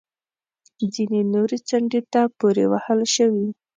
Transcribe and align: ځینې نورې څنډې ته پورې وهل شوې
ځینې 0.93 1.19
نورې 1.33 1.57
څنډې 1.67 2.01
ته 2.13 2.21
پورې 2.39 2.63
وهل 2.71 2.99
شوې 3.15 3.45